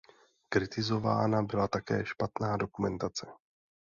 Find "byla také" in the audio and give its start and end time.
1.43-2.05